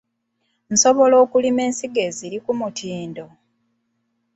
Nsobola 0.73 1.15
okulima 1.23 1.61
ensigo 1.67 1.99
eziri 2.07 2.37
ku 2.45 2.51
mutindo? 2.59 3.25